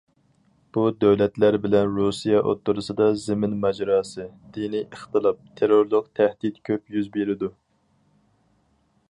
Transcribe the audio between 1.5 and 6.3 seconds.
بىلەن رۇسىيە ئوتتۇرىسىدا زېمىن ماجىراسى، دىنىي ئىختىلاپ، تېررورلۇق